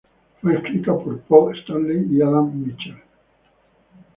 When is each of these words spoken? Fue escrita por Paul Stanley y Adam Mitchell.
Fue 0.41 0.55
escrita 0.55 0.91
por 0.97 1.19
Paul 1.19 1.55
Stanley 1.59 2.07
y 2.09 2.23
Adam 2.23 2.51
Mitchell. 2.59 2.97